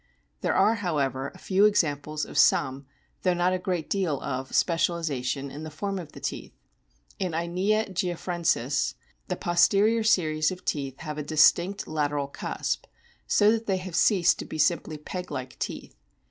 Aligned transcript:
There 0.41 0.55
are, 0.55 0.73
however, 0.81 1.27
a 1.27 1.37
few 1.37 1.65
examples 1.65 2.25
of 2.25 2.35
some, 2.35 2.87
though 3.21 3.35
not 3.35 3.53
a 3.53 3.59
great 3.59 3.87
deal 3.87 4.19
of, 4.21 4.55
specialisation 4.55 5.51
in 5.51 5.61
the 5.61 5.69
form 5.69 5.99
of 5.99 6.13
the 6.13 6.19
teeth. 6.19 6.55
In 7.19 7.33
Inia 7.33 7.87
Geoffrcnsis 7.87 8.95
the 9.27 9.35
posterior 9.35 10.01
series 10.01 10.49
of 10.49 10.65
teeth 10.65 11.01
have 11.01 11.19
a 11.19 11.21
distinct 11.21 11.87
lateral 11.87 12.27
cusp, 12.27 12.87
so 13.27 13.51
that 13.51 13.67
they 13.67 13.77
have 13.77 13.95
ceased 13.95 14.39
to 14.39 14.45
be 14.45 14.57
simply 14.57 14.97
peg 14.97 15.29
like 15.29 15.59
teeth. 15.59 15.93